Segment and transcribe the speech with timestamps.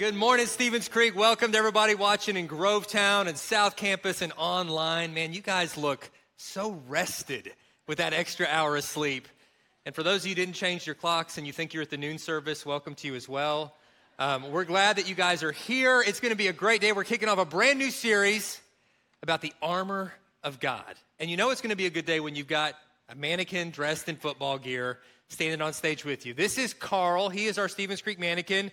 [0.00, 1.14] Good morning, Stevens Creek.
[1.14, 5.12] Welcome to everybody watching in Grovetown and South Campus and online.
[5.12, 7.52] Man, you guys look so rested
[7.86, 9.28] with that extra hour of sleep.
[9.84, 11.90] And for those of you who didn't change your clocks and you think you're at
[11.90, 13.74] the noon service, welcome to you as well.
[14.18, 16.00] Um, we're glad that you guys are here.
[16.00, 16.92] It's going to be a great day.
[16.92, 18.58] We're kicking off a brand new series
[19.22, 20.94] about the armor of God.
[21.18, 22.72] And you know it's going to be a good day when you've got
[23.10, 24.98] a mannequin dressed in football gear
[25.28, 26.32] standing on stage with you.
[26.32, 27.28] This is Carl.
[27.28, 28.70] He is our Stevens Creek mannequin.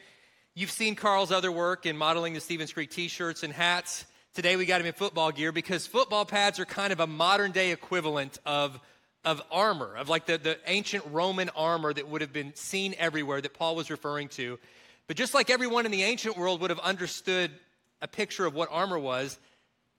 [0.57, 4.07] You've seen Carl's other work in modeling the Stevens Creek t shirts and hats.
[4.33, 7.51] Today we got him in football gear because football pads are kind of a modern
[7.51, 8.79] day equivalent of,
[9.23, 13.39] of armor, of like the, the ancient Roman armor that would have been seen everywhere
[13.39, 14.57] that Paul was referring to.
[15.05, 17.51] But just like everyone in the ancient world would have understood
[18.01, 19.37] a picture of what armor was,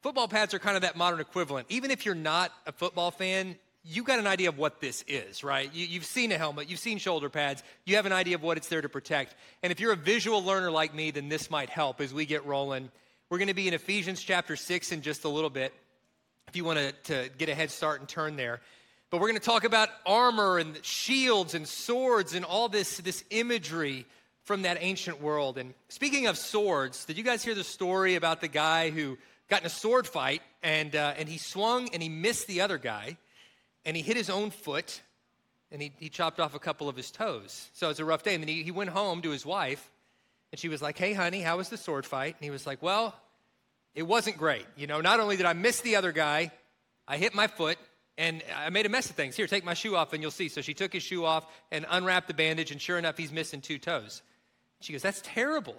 [0.03, 1.69] football pads are kind of that modern equivalent.
[1.71, 5.43] Even if you're not a football fan, you got an idea of what this is,
[5.43, 5.73] right?
[5.73, 8.57] You, have seen a helmet, you've seen shoulder pads, you have an idea of what
[8.57, 9.35] it's there to protect.
[9.63, 12.45] And if you're a visual learner like me, then this might help as we get
[12.45, 12.91] rolling.
[13.31, 15.73] We're going to be in Ephesians chapter 6 in just a little bit,
[16.49, 18.61] if you want to, to get a head start and turn there.
[19.11, 23.25] But we're going to talk about armor and shields and swords and all this, this
[23.31, 24.05] imagery
[24.45, 25.57] from that ancient world.
[25.57, 29.17] And speaking of swords, did you guys hear the story about the guy who
[29.49, 32.77] got in a sword fight and, uh, and he swung and he missed the other
[32.77, 33.17] guy?
[33.89, 35.01] And he hit his own foot
[35.73, 37.71] and he, he chopped off a couple of his toes.
[37.73, 38.35] So it was a rough day.
[38.35, 39.91] And then he, he went home to his wife
[40.53, 42.37] and she was like, Hey, honey, how was the sword fight?
[42.39, 43.15] And he was like, Well,
[43.95, 44.67] it wasn't great.
[44.77, 46.53] You know, not only did I miss the other guy,
[47.09, 47.79] I hit my foot
[48.19, 49.37] and I made a mess of things.
[49.37, 50.51] Here, take my shoe off and you'll see.
[50.51, 53.63] So she took his shoe off and unwrapped the bandage, and sure enough, he's missing
[53.63, 54.21] two toes.
[54.83, 55.77] She goes, That's terrible.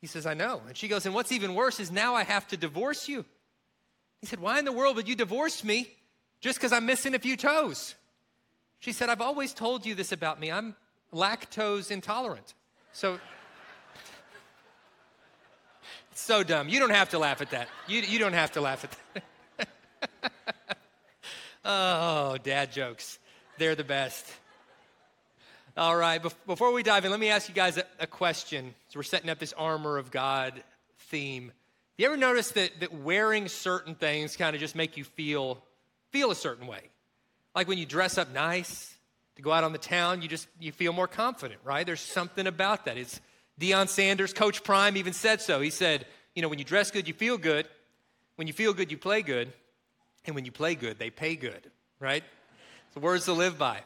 [0.00, 0.62] He says, I know.
[0.68, 3.24] And she goes, And what's even worse is now I have to divorce you.
[4.20, 5.90] He said, Why in the world would you divorce me?
[6.46, 7.96] Just because I'm missing a few toes.
[8.78, 10.52] She said, I've always told you this about me.
[10.52, 10.76] I'm
[11.12, 12.54] lactose intolerant.
[12.92, 13.18] So,
[16.12, 16.68] it's so dumb.
[16.68, 17.66] You don't have to laugh at that.
[17.88, 18.96] You, you don't have to laugh at
[19.58, 20.32] that.
[21.64, 23.18] oh, dad jokes.
[23.58, 24.24] They're the best.
[25.76, 28.72] All right, before we dive in, let me ask you guys a, a question.
[28.90, 30.54] So, we're setting up this armor of God
[31.08, 31.50] theme.
[31.98, 35.60] You ever notice that, that wearing certain things kind of just make you feel
[36.10, 36.80] feel a certain way.
[37.54, 38.94] Like when you dress up nice
[39.36, 41.86] to go out on the town, you just you feel more confident, right?
[41.86, 42.96] There's something about that.
[42.96, 43.20] It's
[43.60, 45.60] Deion Sanders, Coach Prime even said so.
[45.60, 47.66] He said, you know, when you dress good, you feel good.
[48.36, 49.52] When you feel good, you play good.
[50.26, 52.24] And when you play good, they pay good, right?
[52.94, 53.80] The words to live by.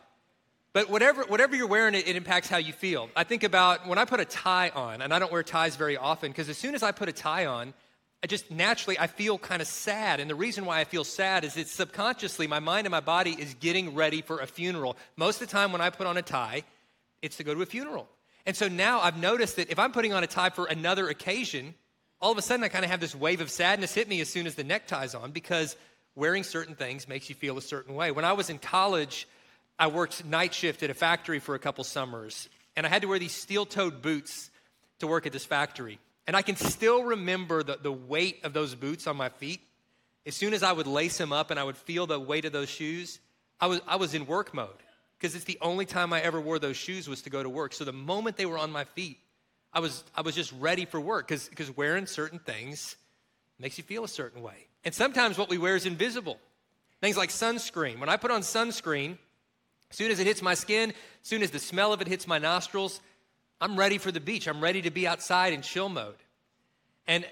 [0.72, 3.10] But whatever, whatever you're wearing, it, it, impacts how you feel.
[3.16, 5.97] I think about when I put a tie on, and I don't wear ties very
[5.97, 7.75] often because as soon as I put a tie on,
[8.22, 10.20] I just naturally I feel kind of sad.
[10.20, 13.31] And the reason why I feel sad is it's subconsciously my mind and my body
[13.31, 14.97] is getting ready for a funeral.
[15.16, 16.64] Most of the time when I put on a tie,
[17.22, 18.08] it's to go to a funeral.
[18.47, 21.75] And so now I've noticed that if I'm putting on a tie for another occasion,
[22.20, 24.28] all of a sudden I kind of have this wave of sadness hit me as
[24.28, 25.76] soon as the neckties on because
[26.14, 28.10] wearing certain things makes you feel a certain way.
[28.10, 29.26] When I was in college,
[29.78, 33.08] I worked night shift at a factory for a couple summers, and I had to
[33.08, 34.50] wear these steel-toed boots
[34.98, 35.98] to work at this factory.
[36.31, 39.61] And I can still remember the, the weight of those boots on my feet.
[40.25, 42.53] As soon as I would lace them up and I would feel the weight of
[42.53, 43.19] those shoes,
[43.61, 44.69] I was, I was in work mode
[45.19, 47.73] because it's the only time I ever wore those shoes was to go to work.
[47.73, 49.19] So the moment they were on my feet,
[49.73, 52.95] I was, I was just ready for work because wearing certain things
[53.59, 54.69] makes you feel a certain way.
[54.85, 56.39] And sometimes what we wear is invisible.
[57.01, 57.99] Things like sunscreen.
[57.99, 59.19] When I put on sunscreen,
[59.91, 60.97] as soon as it hits my skin, as
[61.29, 63.01] soon as the smell of it hits my nostrils,
[63.60, 64.48] I'm ready for the beach.
[64.48, 66.16] I'm ready to be outside in chill mode.
[67.06, 67.26] And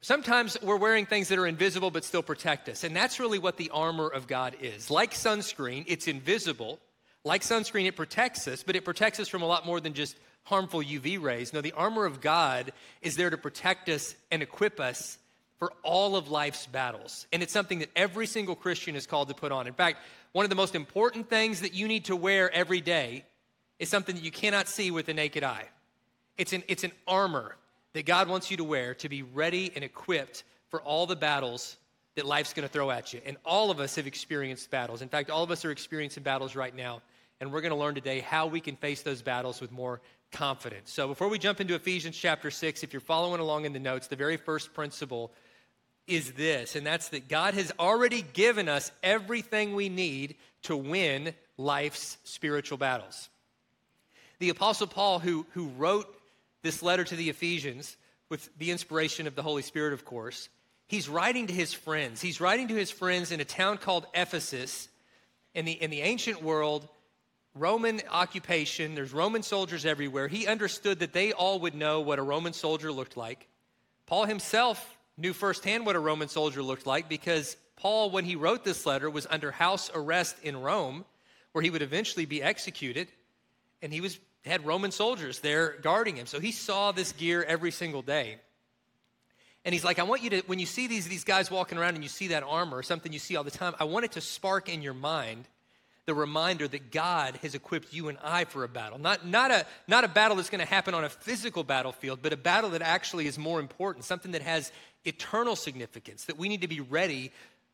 [0.00, 2.84] sometimes we're wearing things that are invisible but still protect us.
[2.84, 4.90] And that's really what the armor of God is.
[4.90, 6.78] Like sunscreen, it's invisible.
[7.24, 10.16] Like sunscreen, it protects us, but it protects us from a lot more than just
[10.44, 11.52] harmful UV rays.
[11.52, 12.72] No, the armor of God
[13.02, 15.18] is there to protect us and equip us
[15.58, 17.26] for all of life's battles.
[17.32, 19.66] And it's something that every single Christian is called to put on.
[19.66, 19.98] In fact,
[20.32, 23.24] one of the most important things that you need to wear every day
[23.78, 25.68] is something that you cannot see with the naked eye.
[26.36, 27.56] It's an, it's an armor
[27.92, 31.76] that God wants you to wear to be ready and equipped for all the battles
[32.14, 33.20] that life's going to throw at you.
[33.24, 35.02] And all of us have experienced battles.
[35.02, 37.02] In fact, all of us are experiencing battles right now.
[37.40, 40.00] And we're going to learn today how we can face those battles with more
[40.32, 40.92] confidence.
[40.92, 44.08] So before we jump into Ephesians chapter 6, if you're following along in the notes,
[44.08, 45.32] the very first principle
[46.08, 51.34] is this, and that's that God has already given us everything we need to win
[51.58, 53.28] life's spiritual battles.
[54.38, 56.06] The Apostle Paul, who, who wrote
[56.62, 57.96] this letter to the Ephesians
[58.28, 60.48] with the inspiration of the Holy Spirit, of course,
[60.86, 62.20] he's writing to his friends.
[62.20, 64.88] He's writing to his friends in a town called Ephesus.
[65.54, 66.88] In the, in the ancient world,
[67.54, 70.28] Roman occupation, there's Roman soldiers everywhere.
[70.28, 73.48] He understood that they all would know what a Roman soldier looked like.
[74.06, 78.64] Paul himself knew firsthand what a Roman soldier looked like because Paul, when he wrote
[78.64, 81.04] this letter, was under house arrest in Rome,
[81.52, 83.08] where he would eventually be executed.
[83.82, 84.18] And he was
[84.48, 86.26] had Roman soldiers there guarding him.
[86.26, 88.38] So he saw this gear every single day.
[89.64, 91.94] And he's like, I want you to, when you see these, these guys walking around
[91.94, 94.12] and you see that armor, or something you see all the time, I want it
[94.12, 95.46] to spark in your mind
[96.06, 98.98] the reminder that God has equipped you and I for a battle.
[98.98, 102.32] Not, not, a, not a battle that's going to happen on a physical battlefield, but
[102.32, 104.72] a battle that actually is more important, something that has
[105.04, 107.30] eternal significance, that we need to be ready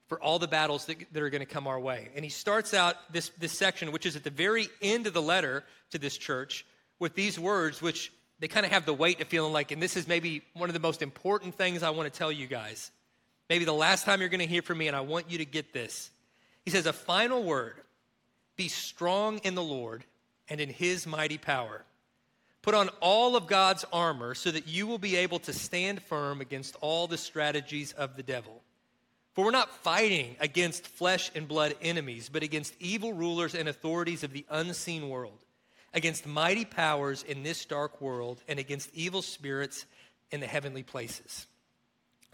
[0.06, 2.08] for all the battles that, that are going to come our way.
[2.14, 5.22] And he starts out this, this section, which is at the very end of the
[5.22, 6.66] letter to this church,
[6.98, 9.96] with these words, which they kind of have the weight of feeling like, and this
[9.96, 12.90] is maybe one of the most important things I want to tell you guys.
[13.48, 15.44] Maybe the last time you're going to hear from me, and I want you to
[15.44, 16.10] get this.
[16.64, 17.76] He says, A final word
[18.56, 20.04] be strong in the Lord
[20.48, 21.84] and in his mighty power.
[22.62, 26.40] Put on all of God's armor so that you will be able to stand firm
[26.40, 28.62] against all the strategies of the devil.
[29.34, 34.22] For we're not fighting against flesh and blood enemies, but against evil rulers and authorities
[34.24, 35.44] of the unseen world
[35.94, 39.86] against mighty powers in this dark world and against evil spirits
[40.30, 41.46] in the heavenly places.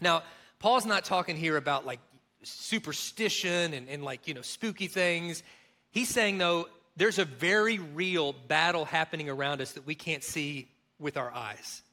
[0.01, 0.23] Now,
[0.59, 1.99] Paul's not talking here about like
[2.43, 5.43] superstition and, and like, you know, spooky things.
[5.91, 6.67] He's saying, though,
[6.97, 10.67] there's a very real battle happening around us that we can't see
[10.99, 11.83] with our eyes.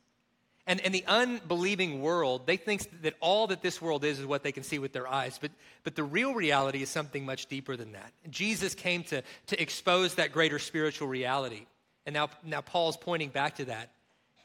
[0.68, 4.42] And, and the unbelieving world, they think that all that this world is is what
[4.42, 5.38] they can see with their eyes.
[5.40, 5.50] But,
[5.82, 8.12] but the real reality is something much deeper than that.
[8.28, 11.64] Jesus came to, to expose that greater spiritual reality.
[12.04, 13.92] And now, now Paul's pointing back to that.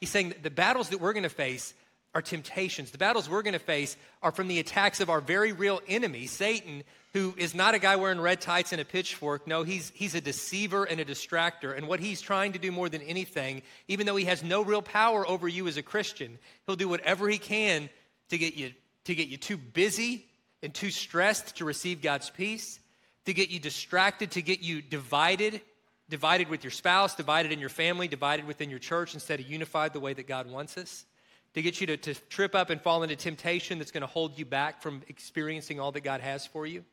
[0.00, 1.74] He's saying that the battles that we're going to face
[2.14, 2.90] are temptations.
[2.90, 6.26] The battles we're going to face are from the attacks of our very real enemy,
[6.26, 9.46] Satan, who is not a guy wearing red tights and a pitchfork.
[9.46, 11.76] No, he's, he's a deceiver and a distractor.
[11.76, 14.82] And what he's trying to do more than anything, even though he has no real
[14.82, 17.90] power over you as a Christian, he'll do whatever he can
[18.28, 18.72] to get you,
[19.04, 20.26] to get you too busy
[20.62, 22.78] and too stressed to receive God's peace,
[23.26, 25.60] to get you distracted, to get you divided,
[26.08, 29.92] divided with your spouse, divided in your family, divided within your church instead of unified
[29.92, 31.04] the way that God wants us
[31.54, 34.38] to get you to, to trip up and fall into temptation that's going to hold
[34.38, 36.84] you back from experiencing all that God has for you.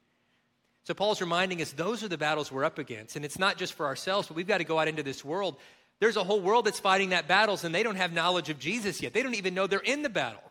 [0.83, 3.15] So Paul's reminding us those are the battles we're up against.
[3.15, 5.57] And it's not just for ourselves, but we've got to go out into this world.
[5.99, 9.01] There's a whole world that's fighting that battles and they don't have knowledge of Jesus
[9.01, 9.13] yet.
[9.13, 10.41] They don't even know they're in the battle.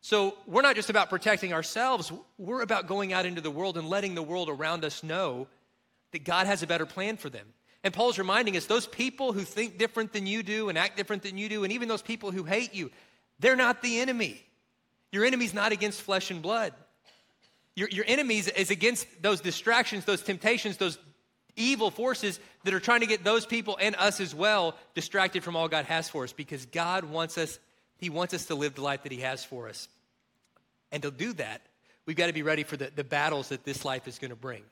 [0.00, 3.88] So we're not just about protecting ourselves, we're about going out into the world and
[3.88, 5.46] letting the world around us know
[6.10, 7.46] that God has a better plan for them.
[7.84, 11.22] And Paul's reminding us those people who think different than you do and act different
[11.22, 12.90] than you do, and even those people who hate you,
[13.42, 14.42] they're not the enemy.
[15.10, 16.72] Your enemy's not against flesh and blood.
[17.74, 20.98] Your, your enemies is against those distractions, those temptations, those
[21.56, 25.56] evil forces that are trying to get those people and us as well distracted from
[25.56, 27.58] all God has for us because God wants us,
[27.98, 29.88] He wants us to live the life that He has for us.
[30.90, 31.62] And to do that,
[32.06, 34.36] we've got to be ready for the, the battles that this life is going to
[34.36, 34.62] bring.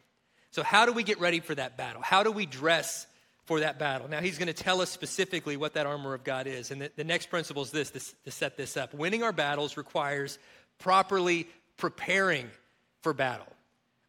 [0.53, 2.03] So, how do we get ready for that battle?
[2.03, 3.07] How do we dress
[3.51, 4.07] for that battle?
[4.07, 6.71] Now, he's going to tell us specifically what that armor of God is.
[6.71, 8.95] And the, the next principle is this, this to set this up.
[8.95, 10.39] Winning our battles requires
[10.79, 12.49] properly preparing
[13.03, 13.49] for battle.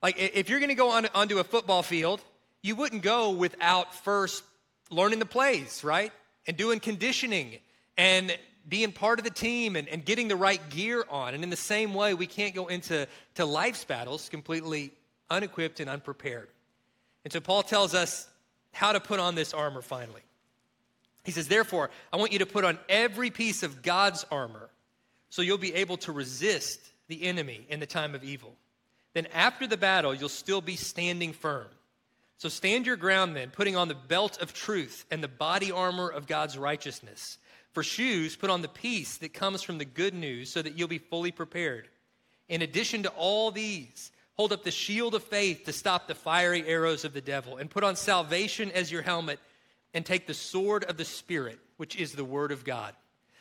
[0.03, 2.21] Like if you're going to go on, onto a football field,
[2.61, 4.43] you wouldn't go without first
[4.91, 6.11] learning the plays, right?
[6.45, 7.57] And doing conditioning
[7.97, 8.37] and
[8.69, 11.33] being part of the team and, and getting the right gear on.
[11.33, 14.91] And in the same way, we can't go into to life's battles completely
[15.31, 16.49] unequipped and unprepared.
[17.23, 18.27] And so Paul tells us
[18.71, 20.21] how to put on this armor finally.
[21.23, 24.69] He says, Therefore, I want you to put on every piece of God's armor
[25.29, 28.55] so you'll be able to resist the enemy in the time of evil
[29.13, 31.67] then after the battle, you'll still be standing firm.
[32.37, 36.09] So stand your ground then, putting on the belt of truth and the body armor
[36.09, 37.37] of God's righteousness.
[37.73, 40.87] For shoes, put on the peace that comes from the good news so that you'll
[40.87, 41.87] be fully prepared.
[42.49, 46.65] In addition to all these, hold up the shield of faith to stop the fiery
[46.65, 49.39] arrows of the devil, and put on salvation as your helmet,
[49.93, 52.95] and take the sword of the Spirit, which is the word of God.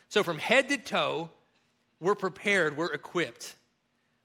[0.09, 1.31] So from head to toe,
[1.99, 3.55] we're prepared, we're equipped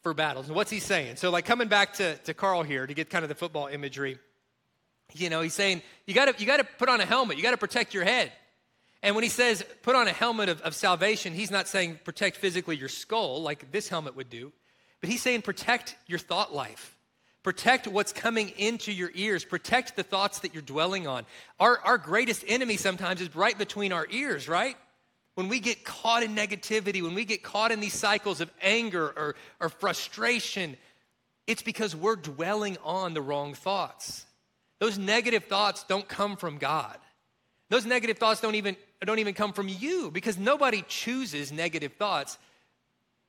[0.02, 0.48] for battles.
[0.48, 1.16] And what's he saying?
[1.16, 4.18] So, like coming back to, to Carl here to get kind of the football imagery,
[5.14, 7.94] you know, he's saying you gotta you gotta put on a helmet, you gotta protect
[7.94, 8.30] your head.
[9.02, 12.36] And when he says put on a helmet of, of salvation, he's not saying protect
[12.36, 14.52] physically your skull like this helmet would do.
[15.00, 16.96] But he's saying protect your thought life.
[17.42, 19.44] Protect what's coming into your ears.
[19.44, 21.24] Protect the thoughts that you're dwelling on.
[21.60, 24.76] Our, our greatest enemy sometimes is right between our ears, right?
[25.36, 29.04] When we get caught in negativity, when we get caught in these cycles of anger
[29.04, 30.76] or, or frustration,
[31.46, 34.26] it's because we're dwelling on the wrong thoughts.
[34.80, 36.98] Those negative thoughts don't come from God.
[37.68, 42.38] Those negative thoughts don't even, don't even come from you because nobody chooses negative thoughts.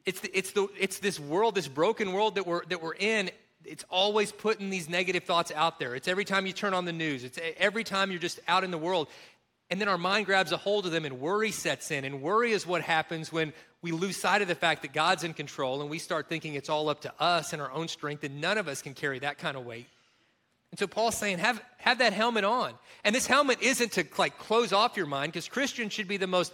[0.08, 3.30] It's, the, it's, the, it's this world, this broken world that we're, that we're in.
[3.66, 5.96] It's always putting these negative thoughts out there.
[5.96, 8.72] It's every time you turn on the news, it's every time you're just out in
[8.72, 9.10] the world.
[9.70, 12.06] And then our mind grabs a hold of them and worry sets in.
[12.06, 15.34] And worry is what happens when we lose sight of the fact that God's in
[15.34, 18.40] control and we start thinking it's all up to us and our own strength, and
[18.40, 19.88] none of us can carry that kind of weight.
[20.72, 22.74] And so Paul's saying, have, have that helmet on.
[23.04, 26.28] And this helmet isn't to like close off your mind, because Christians should be the
[26.28, 26.54] most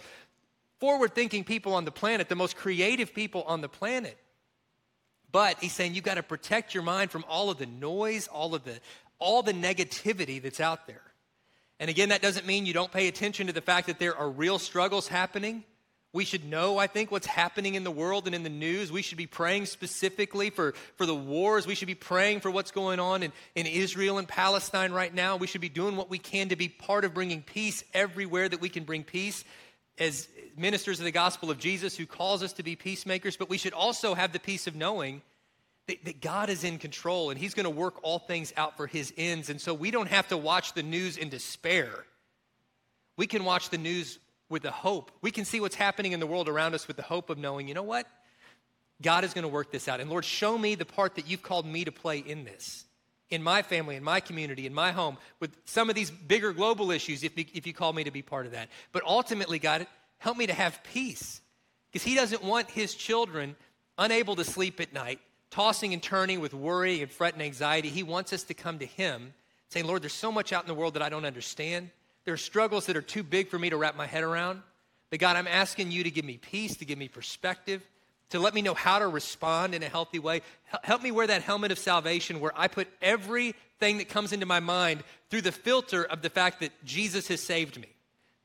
[0.84, 4.18] forward thinking people on the planet, the most creative people on the planet.
[5.32, 8.54] But he's saying you've got to protect your mind from all of the noise, all
[8.54, 8.78] of the
[9.18, 11.00] all the negativity that's out there.
[11.80, 14.28] And again, that doesn't mean you don't pay attention to the fact that there are
[14.28, 15.64] real struggles happening.
[16.12, 18.92] We should know, I think, what's happening in the world and in the news.
[18.92, 21.66] We should be praying specifically for, for the wars.
[21.66, 25.36] We should be praying for what's going on in, in Israel and Palestine right now.
[25.36, 28.60] We should be doing what we can to be part of bringing peace everywhere that
[28.60, 29.44] we can bring peace
[29.98, 33.36] as ministers of the gospel of Jesus who calls us to be peacemakers.
[33.36, 35.22] But we should also have the peace of knowing
[35.86, 38.86] that, that God is in control and He's going to work all things out for
[38.86, 39.50] His ends.
[39.50, 42.04] And so we don't have to watch the news in despair.
[43.16, 45.10] We can watch the news with the hope.
[45.22, 47.68] We can see what's happening in the world around us with the hope of knowing,
[47.68, 48.06] you know what?
[49.02, 50.00] God is going to work this out.
[50.00, 52.84] And Lord, show me the part that you've called me to play in this,
[53.30, 56.90] in my family, in my community, in my home, with some of these bigger global
[56.90, 58.68] issues, if, if you call me to be part of that.
[58.92, 59.86] But ultimately, God,
[60.18, 61.40] help me to have peace.
[61.90, 63.56] Because He doesn't want His children
[63.98, 67.88] unable to sleep at night, tossing and turning with worry and fret and anxiety.
[67.88, 69.32] He wants us to come to Him
[69.70, 71.90] saying, Lord, there's so much out in the world that I don't understand.
[72.24, 74.62] There are struggles that are too big for me to wrap my head around.
[75.10, 77.82] But God, I'm asking you to give me peace, to give me perspective,
[78.30, 80.42] to let me know how to respond in a healthy way.
[80.82, 84.60] Help me wear that helmet of salvation where I put everything that comes into my
[84.60, 87.88] mind through the filter of the fact that Jesus has saved me.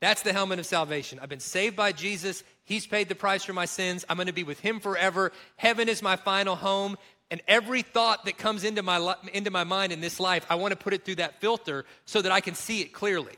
[0.00, 1.18] That's the helmet of salvation.
[1.20, 2.42] I've been saved by Jesus.
[2.64, 4.04] He's paid the price for my sins.
[4.08, 5.32] I'm going to be with him forever.
[5.56, 6.96] Heaven is my final home.
[7.30, 10.72] And every thought that comes into my, into my mind in this life, I want
[10.72, 13.34] to put it through that filter so that I can see it clearly.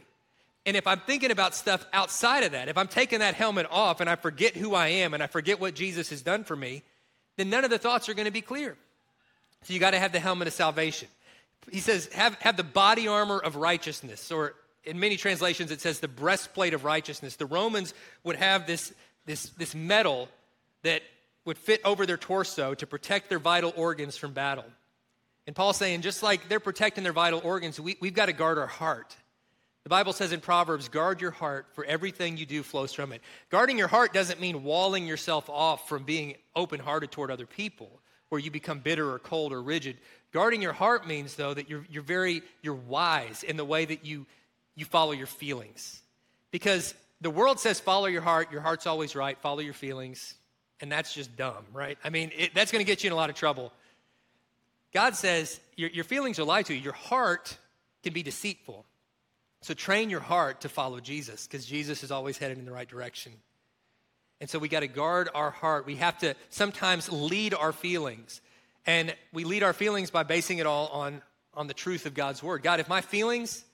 [0.65, 4.01] And if I'm thinking about stuff outside of that, if I'm taking that helmet off
[4.01, 6.83] and I forget who I am and I forget what Jesus has done for me,
[7.37, 8.77] then none of the thoughts are going to be clear.
[9.63, 11.09] So you got to have the helmet of salvation.
[11.71, 14.55] He says, have, have the body armor of righteousness, or
[14.85, 17.37] in many translations it says the breastplate of righteousness.
[17.37, 18.93] The Romans would have this,
[19.27, 20.29] this, this metal
[20.83, 21.03] that
[21.45, 24.65] would fit over their torso to protect their vital organs from battle.
[25.47, 28.59] And Paul's saying, just like they're protecting their vital organs, we, we've got to guard
[28.59, 29.17] our heart.
[29.85, 33.21] The Bible says in Proverbs, guard your heart, for everything you do flows from it.
[33.51, 37.91] Guarding your heart doesn't mean walling yourself off from being open hearted toward other people,
[38.29, 39.97] where you become bitter or cold or rigid.
[40.33, 44.05] Guarding your heart means, though, that you're, you're very you're wise in the way that
[44.05, 44.25] you,
[44.77, 46.01] you follow your feelings.
[46.53, 50.35] Because the world says follow your heart, your heart's always right, follow your feelings,
[50.81, 51.99] and that's just dumb, right?
[52.05, 53.73] I mean, it, that's going to get you in a lot of trouble.
[54.93, 57.57] God says your, your feelings are lied to you, your heart
[58.03, 58.85] can be deceitful.
[59.63, 62.89] So train your heart to follow Jesus because Jesus is always headed in the right
[62.89, 63.33] direction.
[64.41, 65.87] And so we got to guard our heart.
[65.87, 68.41] We have to sometimes lead our feelings.
[68.87, 71.23] And we lead our feelings by basing it all on,
[71.55, 72.65] on the truth of God's word.
[72.65, 73.65] God, if my feelings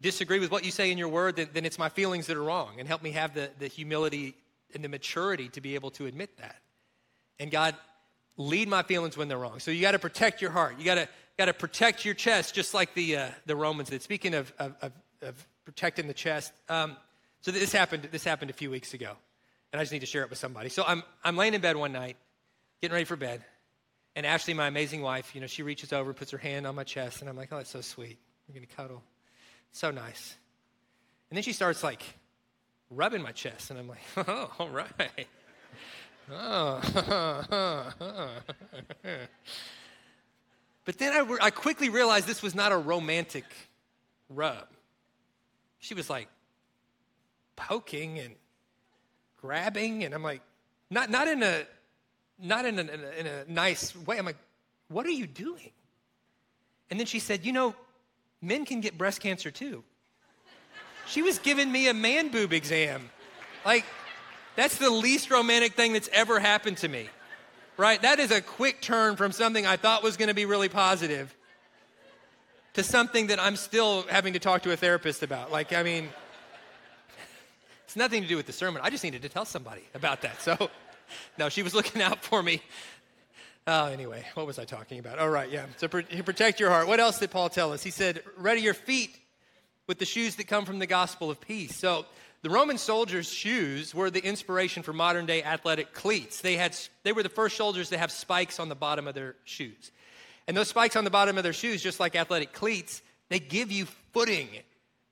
[0.00, 2.42] disagree with what you say in your word, then, then it's my feelings that are
[2.42, 2.76] wrong.
[2.78, 4.34] And help me have the, the humility
[4.74, 6.56] and the maturity to be able to admit that.
[7.38, 7.74] And God,
[8.38, 9.58] lead my feelings when they're wrong.
[9.60, 10.76] So you got to protect your heart.
[10.78, 11.08] You got to
[11.38, 14.02] got to protect your chest, just like the, uh, the Romans did.
[14.02, 16.96] Speaking of, of, of protecting the chest, um,
[17.40, 19.12] so this happened, this happened a few weeks ago,
[19.72, 20.68] and I just need to share it with somebody.
[20.68, 22.16] So I'm, I'm laying in bed one night,
[22.80, 23.44] getting ready for bed,
[24.16, 26.84] and Ashley, my amazing wife, you know, she reaches over, puts her hand on my
[26.84, 28.18] chest, and I'm like, oh, that's so sweet.
[28.48, 29.02] We're to cuddle.
[29.72, 30.36] So nice.
[31.30, 32.02] And then she starts like
[32.90, 35.26] rubbing my chest, and I'm like, oh, all right.
[36.32, 36.80] Oh,
[40.84, 43.44] But then I, I quickly realized this was not a romantic
[44.28, 44.66] rub.
[45.78, 46.28] She was like
[47.56, 48.34] poking and
[49.40, 50.42] grabbing, and I'm like,
[50.90, 51.64] not, not in a
[52.38, 54.18] not in a, in a, in a nice way.
[54.18, 54.36] I'm like,
[54.88, 55.70] what are you doing?
[56.90, 57.74] And then she said, you know,
[58.42, 59.84] men can get breast cancer too.
[61.06, 63.10] She was giving me a man boob exam.
[63.64, 63.84] Like,
[64.56, 67.08] that's the least romantic thing that's ever happened to me.
[67.76, 68.00] Right?
[68.02, 71.34] That is a quick turn from something I thought was going to be really positive
[72.74, 75.52] to something that I'm still having to talk to a therapist about.
[75.52, 76.08] Like, I mean,
[77.84, 78.82] it's nothing to do with the sermon.
[78.84, 80.40] I just needed to tell somebody about that.
[80.42, 80.70] So,
[81.38, 82.62] no, she was looking out for me.
[83.66, 85.18] Oh, anyway, what was I talking about?
[85.18, 85.66] All oh, right, yeah.
[85.78, 86.86] So protect your heart.
[86.86, 87.82] What else did Paul tell us?
[87.82, 89.18] He said, ready your feet
[89.86, 91.74] with the shoes that come from the gospel of peace.
[91.76, 92.04] So
[92.44, 96.42] the Roman soldiers' shoes were the inspiration for modern day athletic cleats.
[96.42, 99.34] They, had, they were the first soldiers to have spikes on the bottom of their
[99.44, 99.90] shoes.
[100.46, 103.72] And those spikes on the bottom of their shoes, just like athletic cleats, they give
[103.72, 104.50] you footing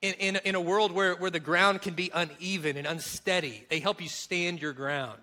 [0.03, 3.65] in, in, in a world where, where the ground can be uneven and unsteady.
[3.67, 5.19] They help you stand your ground.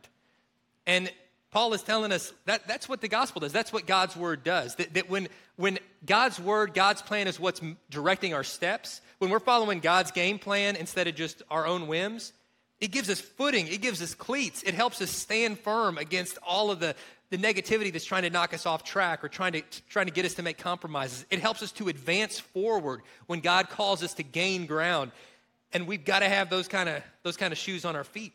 [0.89, 1.13] And
[1.51, 3.53] Paul is telling us that that's what the gospel does.
[3.53, 4.77] That's what God's word does.
[4.77, 9.41] That, that when, when God's word, God's plan is what's directing our steps, when we're
[9.41, 12.33] following God's game plan instead of just our own whims,
[12.81, 16.71] it gives us footing, it gives us cleats, it helps us stand firm against all
[16.71, 16.95] of the,
[17.31, 20.25] the negativity that's trying to knock us off track or trying to, trying to get
[20.25, 21.27] us to make compromises.
[21.31, 25.11] It helps us to advance forward when God calls us to gain ground.
[25.73, 28.33] And we've got to have those kind of those kind of shoes on our feet.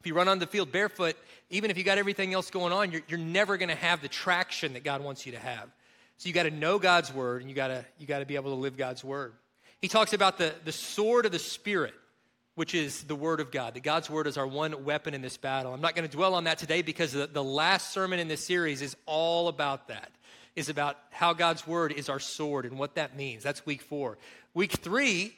[0.00, 1.14] If you run on the field barefoot,
[1.50, 4.08] even if you got everything else going on, you're, you're never going to have the
[4.08, 5.68] traction that God wants you to have.
[6.16, 8.36] So you got to know God's word and you got to you got to be
[8.36, 9.34] able to live God's word.
[9.80, 11.94] He talks about the, the sword of the Spirit,
[12.54, 13.74] which is the word of God.
[13.74, 15.72] That God's word is our one weapon in this battle.
[15.72, 18.44] I'm not going to dwell on that today because the, the last sermon in this
[18.44, 20.10] series is all about that.
[20.56, 23.42] Is about how God's word is our sword and what that means.
[23.42, 24.18] That's week four.
[24.52, 25.34] Week three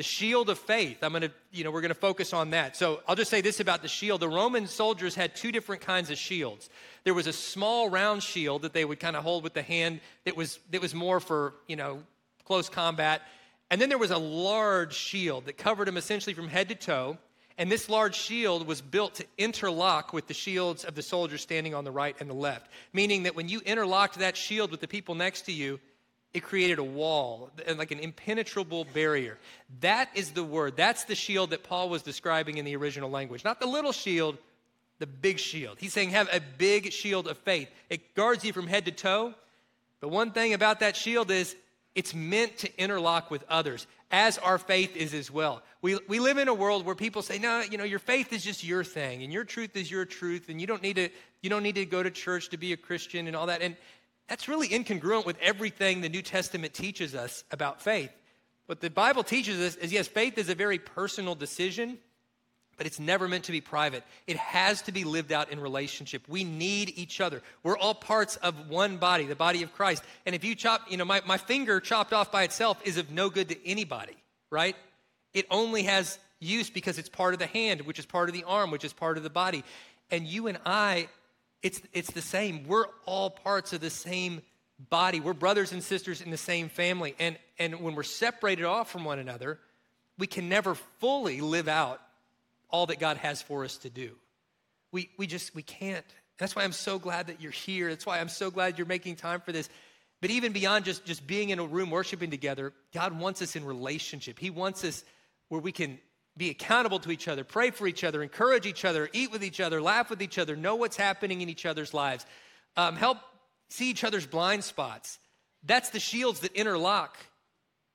[0.00, 1.02] the shield of faith.
[1.02, 2.74] I'm going to, you know, we're going to focus on that.
[2.74, 4.22] So I'll just say this about the shield.
[4.22, 6.70] The Roman soldiers had two different kinds of shields.
[7.04, 10.00] There was a small round shield that they would kind of hold with the hand
[10.24, 12.02] that was that was more for, you know,
[12.46, 13.20] close combat.
[13.70, 17.18] And then there was a large shield that covered him essentially from head to toe.
[17.58, 21.74] And this large shield was built to interlock with the shields of the soldiers standing
[21.74, 24.88] on the right and the left, meaning that when you interlocked that shield with the
[24.88, 25.78] people next to you,
[26.32, 29.36] it created a wall, like an impenetrable barrier.
[29.80, 30.76] That is the word.
[30.76, 33.44] That's the shield that Paul was describing in the original language.
[33.44, 34.38] Not the little shield,
[35.00, 35.78] the big shield.
[35.80, 37.68] He's saying, have a big shield of faith.
[37.88, 39.34] It guards you from head to toe.
[40.00, 41.56] The one thing about that shield is
[41.94, 45.62] it's meant to interlock with others, as our faith is as well.
[45.82, 48.44] We, we live in a world where people say, no, you know, your faith is
[48.44, 51.08] just your thing, and your truth is your truth, and you don't need to,
[51.42, 53.62] you don't need to go to church to be a Christian and all that.
[53.62, 53.76] And
[54.30, 58.12] that's really incongruent with everything the New Testament teaches us about faith.
[58.66, 61.98] What the Bible teaches us is yes, faith is a very personal decision,
[62.76, 64.04] but it's never meant to be private.
[64.28, 66.22] It has to be lived out in relationship.
[66.28, 67.42] We need each other.
[67.64, 70.04] We're all parts of one body, the body of Christ.
[70.24, 73.10] And if you chop, you know, my, my finger chopped off by itself is of
[73.10, 74.16] no good to anybody,
[74.48, 74.76] right?
[75.34, 78.44] It only has use because it's part of the hand, which is part of the
[78.44, 79.64] arm, which is part of the body.
[80.08, 81.08] And you and I
[81.62, 82.66] it's, it's the same.
[82.66, 84.42] We're all parts of the same
[84.88, 85.20] body.
[85.20, 87.14] We're brothers and sisters in the same family.
[87.18, 89.58] And, and when we're separated off from one another,
[90.18, 92.00] we can never fully live out
[92.70, 94.12] all that God has for us to do.
[94.92, 96.04] We, we just, we can't.
[96.38, 97.90] That's why I'm so glad that you're here.
[97.90, 99.68] That's why I'm so glad you're making time for this.
[100.20, 103.64] But even beyond just, just being in a room worshiping together, God wants us in
[103.64, 104.38] relationship.
[104.38, 105.04] He wants us
[105.48, 105.98] where we can
[106.40, 109.60] be accountable to each other, pray for each other, encourage each other, eat with each
[109.60, 112.24] other, laugh with each other, know what's happening in each other's lives,
[112.78, 113.18] um, help
[113.68, 115.18] see each other's blind spots.
[115.62, 117.16] That's the shields that interlock.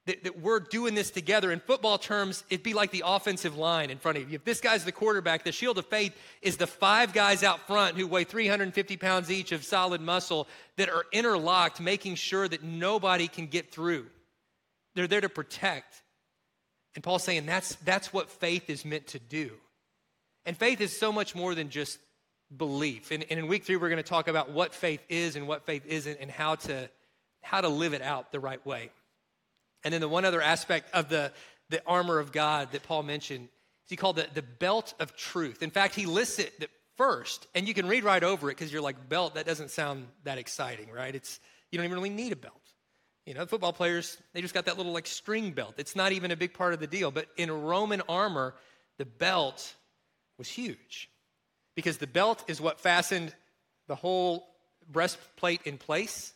[0.05, 1.51] That, that, we're doing this together.
[1.51, 4.35] In football terms, it'd be like the offensive line in front of you.
[4.35, 7.97] If this guy's the quarterback, the shield of faith is the five guys out front
[7.97, 13.27] who weigh 350 pounds each of solid muscle that are interlocked, making sure that nobody
[13.27, 14.05] can get through.
[14.93, 16.03] They're there to protect.
[16.95, 19.51] And Paul's saying that's, that's what faith is meant to do.
[20.45, 21.99] And faith is so much more than just
[22.55, 23.11] belief.
[23.11, 25.65] And, and in week three, we're going to talk about what faith is and what
[25.65, 26.89] faith isn't and how to,
[27.41, 28.91] how to live it out the right way.
[29.83, 31.31] And then the one other aspect of the,
[31.69, 33.49] the armor of God that Paul mentioned
[33.85, 35.61] is he called the, the belt of truth.
[35.61, 38.81] In fact, he lists it first, and you can read right over it because you're
[38.81, 41.13] like, belt, that doesn't sound that exciting, right?
[41.13, 41.39] It's,
[41.71, 42.53] you don't even really need a belt.
[43.25, 45.75] You know, football players, they just got that little like string belt.
[45.77, 47.09] It's not even a big part of the deal.
[47.09, 48.53] But in Roman armor,
[48.97, 49.73] the belt
[50.37, 51.09] was huge
[51.75, 53.33] because the belt is what fastened
[53.87, 54.47] the whole
[54.91, 56.33] breastplate in place.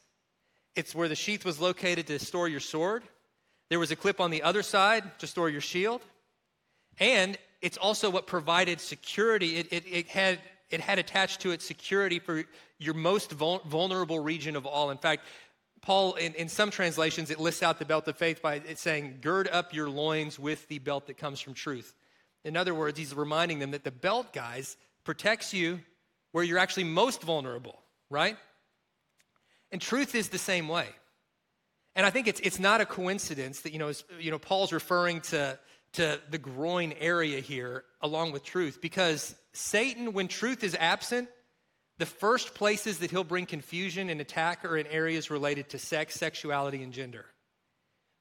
[0.75, 3.03] It's where the sheath was located to store your sword.
[3.69, 6.01] There was a clip on the other side to store your shield.
[6.99, 9.57] And it's also what provided security.
[9.57, 12.43] It, it, it had, it had attached to it security for
[12.79, 14.89] your most vulnerable region of all.
[14.89, 15.25] In fact,
[15.81, 19.19] Paul, in, in some translations, it lists out the belt of faith by it saying,
[19.21, 21.95] gird up your loins with the belt that comes from truth.
[22.43, 25.79] In other words, he's reminding them that the belt, guys, protects you
[26.31, 27.79] where you're actually most vulnerable.
[28.09, 28.37] right?
[29.71, 30.87] And truth is the same way.
[31.95, 35.21] And I think it's, it's not a coincidence that, you know, you know, Paul's referring
[35.21, 35.59] to,
[35.93, 41.29] to the groin area here along with truth because Satan, when truth is absent,
[41.99, 46.15] the first places that he'll bring confusion and attack are in areas related to sex,
[46.15, 47.25] sexuality, and gender.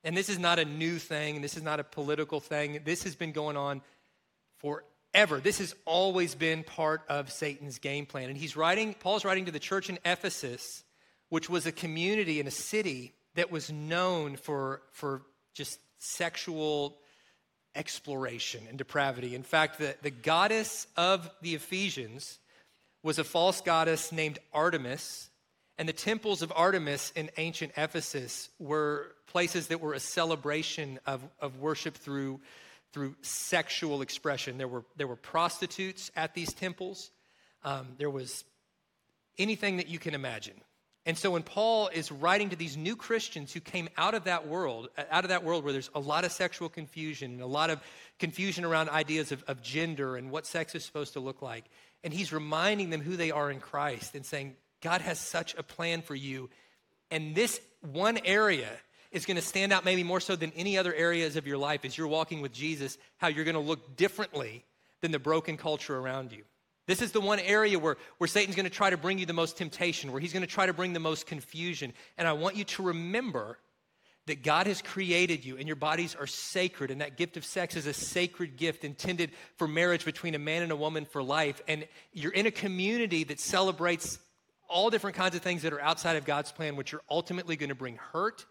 [0.02, 2.80] And this is not a new thing, this is not a political thing.
[2.84, 3.80] This has been going on
[4.58, 5.38] forever.
[5.38, 8.28] This has always been part of Satan's game plan.
[8.28, 10.82] And he's writing, Paul's writing to the church in Ephesus,
[11.28, 15.22] which was a community and a city that was known for, for
[15.54, 16.98] just sexual
[17.76, 19.36] exploration and depravity.
[19.36, 22.40] In fact, the, the goddess of the Ephesians
[23.08, 25.30] was a false goddess named Artemis.
[25.78, 31.22] And the temples of Artemis in ancient Ephesus were places that were a celebration of,
[31.40, 32.38] of worship through,
[32.92, 34.58] through sexual expression.
[34.58, 37.10] There were, there were prostitutes at these temples,
[37.64, 38.44] um, there was
[39.38, 40.60] anything that you can imagine.
[41.08, 44.46] And so when Paul is writing to these new Christians who came out of that
[44.46, 47.70] world, out of that world where there's a lot of sexual confusion and a lot
[47.70, 47.80] of
[48.18, 51.64] confusion around ideas of, of gender and what sex is supposed to look like,
[52.04, 55.62] and he's reminding them who they are in Christ and saying, God has such a
[55.62, 56.50] plan for you.
[57.10, 58.68] And this one area
[59.10, 61.86] is going to stand out maybe more so than any other areas of your life
[61.86, 64.62] as you're walking with Jesus, how you're going to look differently
[65.00, 66.44] than the broken culture around you.
[66.88, 69.34] This is the one area where, where Satan's going to try to bring you the
[69.34, 71.92] most temptation, where he's going to try to bring the most confusion.
[72.16, 73.58] And I want you to remember
[74.26, 77.76] that God has created you and your bodies are sacred, and that gift of sex
[77.76, 81.60] is a sacred gift intended for marriage between a man and a woman for life.
[81.68, 84.18] And you're in a community that celebrates
[84.66, 87.68] all different kinds of things that are outside of God's plan, which are ultimately going
[87.68, 88.46] to bring hurt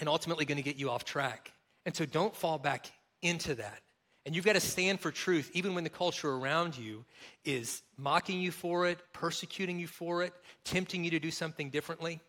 [0.00, 1.52] and ultimately going to get you off track.
[1.86, 2.90] And so don't fall back
[3.22, 3.80] into that.
[4.24, 7.04] And you've got to stand for truth even when the culture around you
[7.44, 10.32] is mocking you for it, persecuting you for it,
[10.64, 12.20] tempting you to do something differently.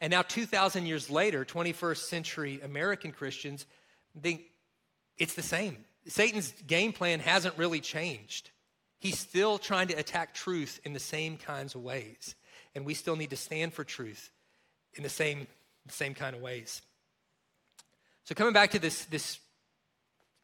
[0.00, 3.66] And now, 2,000 years later, 21st century American Christians
[4.20, 4.42] think
[5.16, 5.76] it's the same.
[6.08, 8.50] Satan's game plan hasn't really changed.
[8.98, 12.34] He's still trying to attack truth in the same kinds of ways.
[12.74, 14.30] And we still need to stand for truth
[14.94, 15.46] in the same,
[15.88, 16.82] same kind of ways.
[18.24, 19.38] So, coming back to this, this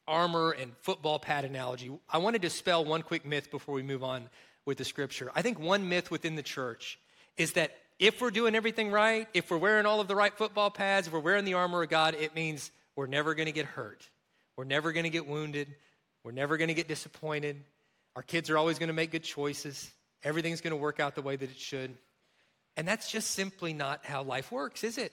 [0.09, 4.03] armor and football pad analogy, I want to dispel one quick myth before we move
[4.03, 4.29] on
[4.65, 5.31] with the scripture.
[5.35, 6.99] I think one myth within the church
[7.37, 10.71] is that if we're doing everything right, if we're wearing all of the right football
[10.71, 13.67] pads, if we're wearing the armor of God, it means we're never going to get
[13.67, 14.09] hurt.
[14.57, 15.69] We're never going to get wounded.
[16.25, 17.63] We're never going to get disappointed.
[18.17, 19.91] Our kids are always going to make good choices.
[20.25, 21.97] Everything's going to work out the way that it should.
[22.77, 25.13] And that's just simply not how life works, is it?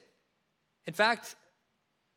[0.87, 1.35] In fact,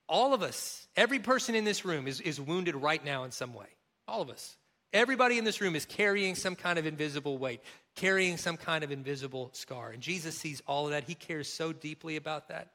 [0.08, 3.54] all of us, every person in this room is, is wounded right now in some
[3.54, 3.66] way.
[4.06, 4.56] All of us.
[4.92, 7.60] Everybody in this room is carrying some kind of invisible weight,
[7.94, 9.90] carrying some kind of invisible scar.
[9.90, 11.04] And Jesus sees all of that.
[11.04, 12.72] He cares so deeply about that.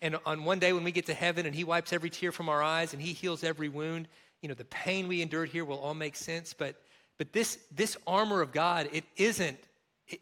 [0.00, 2.48] And on one day when we get to heaven and He wipes every tear from
[2.48, 4.08] our eyes and He heals every wound,
[4.40, 6.54] you know, the pain we endured here will all make sense.
[6.54, 6.80] But,
[7.18, 9.58] but this, this armor of God, it isn't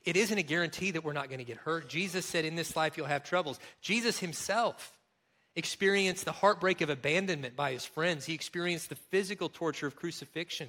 [0.04, 1.88] it isn't a guarantee that we're not going to get hurt.
[1.88, 3.58] Jesus said, In this life, you'll have troubles.
[3.80, 4.92] Jesus himself
[5.56, 8.24] experienced the heartbreak of abandonment by his friends.
[8.24, 10.68] He experienced the physical torture of crucifixion.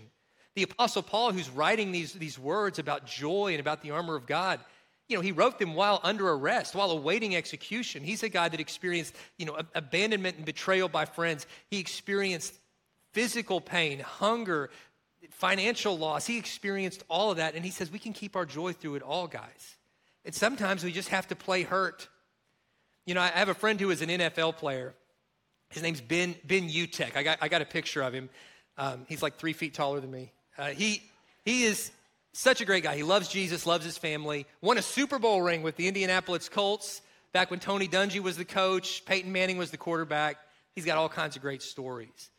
[0.55, 4.25] The Apostle Paul, who's writing these, these words about joy and about the armor of
[4.25, 4.59] God,
[5.07, 8.03] you know, he wrote them while under arrest, while awaiting execution.
[8.03, 11.45] He's a guy that experienced, you know, abandonment and betrayal by friends.
[11.69, 12.53] He experienced
[13.11, 14.69] physical pain, hunger,
[15.29, 16.25] financial loss.
[16.25, 17.55] He experienced all of that.
[17.55, 19.75] And he says we can keep our joy through it all, guys.
[20.23, 22.07] And sometimes we just have to play hurt.
[23.11, 24.93] You know, I have a friend who is an NFL player.
[25.71, 27.17] His name's Ben Ben Utecht.
[27.17, 28.29] I got I got a picture of him.
[28.77, 30.31] Um, he's like three feet taller than me.
[30.57, 31.03] Uh, he
[31.43, 31.91] he is
[32.31, 32.95] such a great guy.
[32.95, 34.45] He loves Jesus, loves his family.
[34.61, 37.01] Won a Super Bowl ring with the Indianapolis Colts
[37.33, 39.03] back when Tony Dungy was the coach.
[39.03, 40.37] Peyton Manning was the quarterback.
[40.73, 42.29] He's got all kinds of great stories.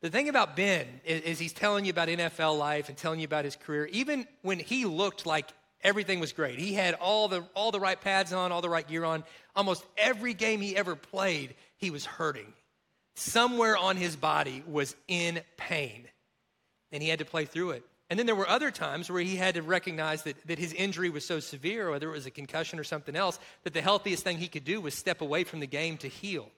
[0.00, 3.26] The thing about Ben is, is he's telling you about NFL life and telling you
[3.26, 5.50] about his career, even when he looked like
[5.82, 6.58] everything was great.
[6.58, 9.24] He had all the, all the right pads on, all the right gear on.
[9.54, 12.52] Almost every game he ever played, he was hurting.
[13.14, 16.08] Somewhere on his body was in pain,
[16.90, 17.84] and he had to play through it.
[18.08, 21.08] And then there were other times where he had to recognize that, that his injury
[21.08, 24.38] was so severe, whether it was a concussion or something else, that the healthiest thing
[24.38, 26.48] he could do was step away from the game to heal.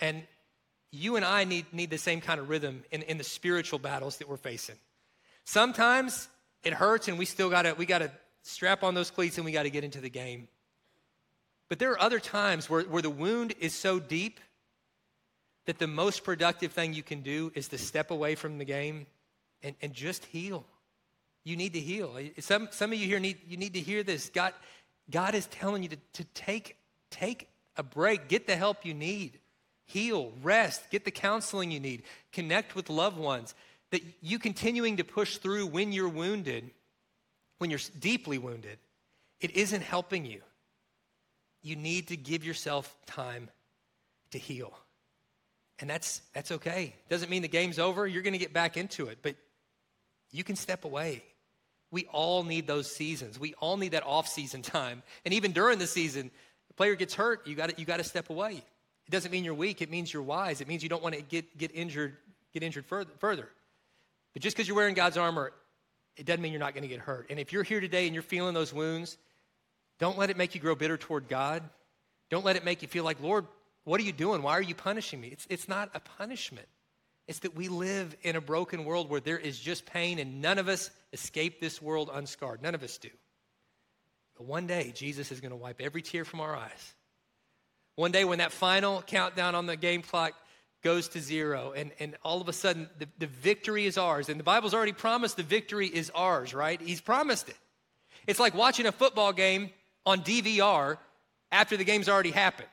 [0.00, 0.22] And
[0.92, 4.18] you and I need, need the same kind of rhythm in, in the spiritual battles
[4.18, 4.76] that we're facing.
[5.44, 6.28] Sometimes
[6.62, 8.10] it hurts and we still gotta, we gotta
[8.42, 10.48] strap on those cleats and we gotta get into the game.
[11.68, 14.40] But there are other times where, where the wound is so deep
[15.66, 19.06] that the most productive thing you can do is to step away from the game
[19.62, 20.64] and, and just heal.
[21.44, 22.18] You need to heal.
[22.40, 24.30] Some, some of you here need, you need to hear this.
[24.30, 24.52] God,
[25.10, 26.76] God is telling you to, to take,
[27.10, 29.38] take a break, get the help you need,
[29.86, 33.54] heal, rest, get the counseling you need, connect with loved ones.
[33.90, 36.70] That you continuing to push through when you're wounded,
[37.58, 38.78] when you're deeply wounded,
[39.40, 40.40] it isn't helping you.
[41.62, 43.50] You need to give yourself time
[44.30, 44.72] to heal.
[45.78, 46.94] And that's, that's okay.
[47.08, 48.06] Doesn't mean the game's over.
[48.06, 49.34] You're going to get back into it, but
[50.30, 51.22] you can step away.
[51.90, 53.38] We all need those seasons.
[53.38, 55.02] We all need that off-season time.
[55.24, 56.30] And even during the season,
[56.68, 58.52] the player gets hurt, you got you got to step away.
[58.52, 59.82] It doesn't mean you're weak.
[59.82, 60.60] It means you're wise.
[60.60, 62.16] It means you don't want to get, get injured
[62.52, 63.48] get injured further, further.
[64.32, 65.52] But just because you're wearing God's armor,
[66.16, 67.26] it doesn't mean you're not going to get hurt.
[67.30, 69.16] And if you're here today and you're feeling those wounds,
[69.98, 71.62] don't let it make you grow bitter toward God.
[72.30, 73.46] Don't let it make you feel like, Lord,
[73.84, 74.42] what are you doing?
[74.42, 75.28] Why are you punishing me?
[75.28, 76.68] It's, it's not a punishment.
[77.26, 80.58] It's that we live in a broken world where there is just pain and none
[80.58, 82.62] of us escape this world unscarred.
[82.62, 83.10] None of us do.
[84.36, 86.94] But one day, Jesus is going to wipe every tear from our eyes.
[87.96, 90.32] One day, when that final countdown on the game clock
[90.82, 94.28] goes to zero, and, and all of a sudden the, the victory is ours.
[94.28, 96.80] And the Bible's already promised the victory is ours, right?
[96.80, 97.56] He's promised it.
[98.26, 99.70] It's like watching a football game
[100.06, 100.98] on DVR
[101.52, 102.68] after the game's already happened.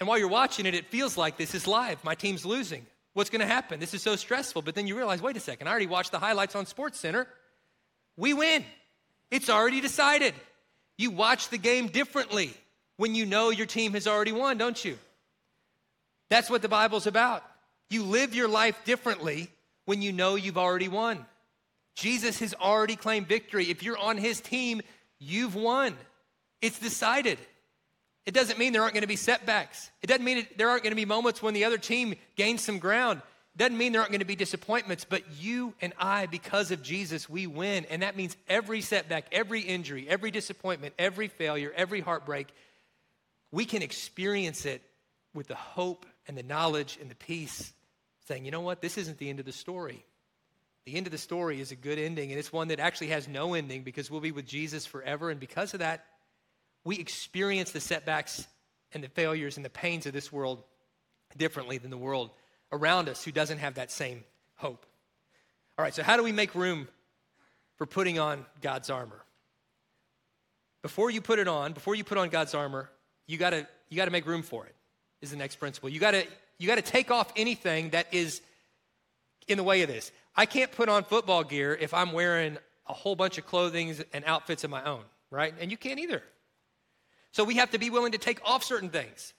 [0.00, 2.02] And while you're watching it, it feels like this is live.
[2.04, 2.84] My team's losing.
[3.14, 3.78] What's going to happen?
[3.78, 4.62] This is so stressful.
[4.62, 7.26] But then you realize, wait a second, I already watched the highlights on Sports Center.
[8.16, 8.64] We win.
[9.30, 10.34] It's already decided.
[10.98, 12.52] You watch the game differently
[12.96, 14.98] when you know your team has already won, don't you?
[16.34, 17.44] That's what the Bible's about.
[17.90, 19.52] You live your life differently
[19.84, 21.24] when you know you've already won.
[21.94, 23.70] Jesus has already claimed victory.
[23.70, 24.82] If you're on his team,
[25.20, 25.96] you've won.
[26.60, 27.38] It's decided.
[28.26, 29.92] It doesn't mean there aren't going to be setbacks.
[30.02, 32.62] It doesn't mean it, there aren't going to be moments when the other team gains
[32.62, 33.22] some ground.
[33.54, 36.82] It doesn't mean there aren't going to be disappointments, but you and I, because of
[36.82, 37.86] Jesus, we win.
[37.88, 42.48] And that means every setback, every injury, every disappointment, every failure, every heartbreak,
[43.52, 44.82] we can experience it
[45.32, 47.72] with the hope and the knowledge and the peace,
[48.26, 50.04] saying, you know what, this isn't the end of the story.
[50.86, 53.26] The end of the story is a good ending, and it's one that actually has
[53.26, 55.30] no ending because we'll be with Jesus forever.
[55.30, 56.04] And because of that,
[56.84, 58.46] we experience the setbacks
[58.92, 60.62] and the failures and the pains of this world
[61.36, 62.30] differently than the world
[62.70, 64.24] around us who doesn't have that same
[64.56, 64.86] hope.
[65.78, 66.88] All right, so how do we make room
[67.76, 69.20] for putting on God's armor?
[70.82, 72.90] Before you put it on, before you put on God's armor,
[73.26, 74.73] you gotta, you gotta make room for it,
[75.24, 75.88] is the next principle.
[75.88, 76.26] You gotta,
[76.58, 78.40] you gotta take off anything that is
[79.48, 80.12] in the way of this.
[80.36, 84.24] I can't put on football gear if I'm wearing a whole bunch of clothing and
[84.24, 85.54] outfits of my own, right?
[85.60, 86.22] And you can't either.
[87.32, 89.32] So we have to be willing to take off certain things.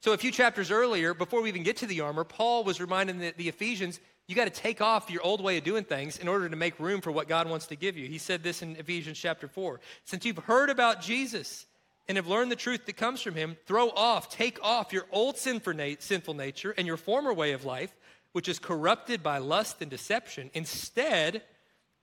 [0.00, 3.18] So a few chapters earlier, before we even get to the armor, Paul was reminding
[3.18, 6.28] the, the Ephesians, you got to take off your old way of doing things in
[6.28, 8.08] order to make room for what God wants to give you.
[8.08, 9.80] He said this in Ephesians chapter 4.
[10.04, 11.66] Since you've heard about Jesus
[12.08, 15.36] and have learned the truth that comes from him, throw off, take off your old
[15.38, 17.94] sinful nature and your former way of life,
[18.32, 20.50] which is corrupted by lust and deception.
[20.54, 21.42] Instead,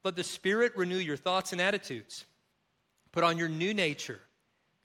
[0.03, 2.25] let the Spirit renew your thoughts and attitudes.
[3.11, 4.21] Put on your new nature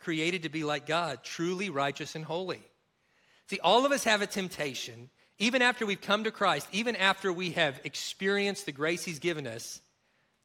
[0.05, 2.61] created to be like God, truly righteous and holy.
[3.49, 7.33] See, all of us have a temptation, even after we've come to Christ, even after
[7.33, 9.81] we have experienced the grace He's given us,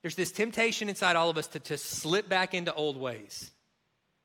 [0.01, 3.51] there's this temptation inside all of us to, to slip back into old ways.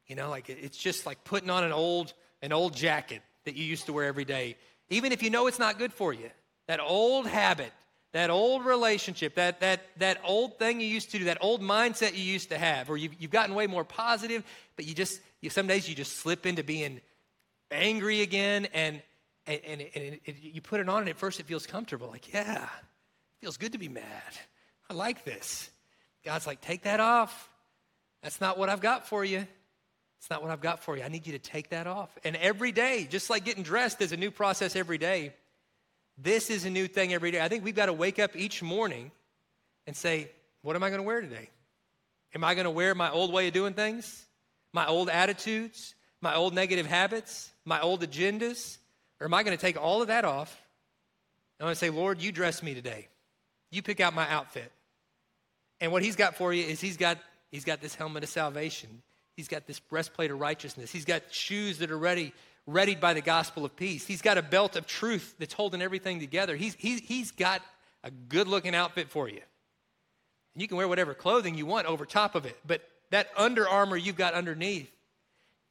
[0.06, 2.12] You know, like it's just like putting on an old,
[2.42, 4.56] an old jacket that you used to wear every day,
[4.90, 6.30] even if you know it's not good for you.
[6.66, 7.72] That old habit
[8.14, 12.14] that old relationship, that, that, that old thing you used to do, that old mindset
[12.14, 14.44] you used to have, or you've, you've gotten way more positive,
[14.76, 17.00] but you just, you, some days you just slip into being
[17.72, 19.02] angry again, and,
[19.48, 21.66] and, and, it, and it, it, you put it on, and at first it feels
[21.66, 22.06] comfortable.
[22.06, 24.04] Like, yeah, it feels good to be mad.
[24.88, 25.68] I like this.
[26.24, 27.50] God's like, take that off.
[28.22, 29.44] That's not what I've got for you.
[30.24, 31.02] It's not what I've got for you.
[31.02, 32.08] I need you to take that off.
[32.24, 35.34] And every day, just like getting dressed is a new process every day,
[36.16, 37.42] this is a new thing every day.
[37.42, 39.10] I think we've got to wake up each morning
[39.86, 40.30] and say,
[40.62, 41.50] What am I going to wear today?
[42.34, 44.24] Am I going to wear my old way of doing things?
[44.72, 45.94] My old attitudes?
[46.22, 47.52] My old negative habits?
[47.66, 48.78] My old agendas?
[49.20, 50.58] Or am I going to take all of that off?
[51.60, 53.08] I'm going to say, Lord, you dress me today.
[53.70, 54.72] You pick out my outfit.
[55.82, 57.18] And what he's got for you is he's got,
[57.50, 59.02] he's got this helmet of salvation.
[59.36, 60.92] He's got this breastplate of righteousness.
[60.92, 62.32] He's got shoes that are ready
[62.66, 64.06] readied by the gospel of peace.
[64.06, 66.56] He's got a belt of truth that's holding everything together.
[66.56, 67.60] He's, he, he's got
[68.02, 69.40] a good looking outfit for you.
[70.54, 73.68] And you can wear whatever clothing you want over top of it, but that under
[73.68, 74.90] armor you've got underneath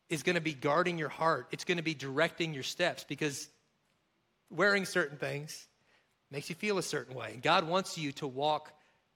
[0.10, 1.48] is going to be guarding your heart.
[1.52, 3.48] It's going to be directing your steps because
[4.50, 5.68] wearing certain things
[6.30, 7.40] makes you feel a certain way.
[7.42, 8.72] God wants you to walk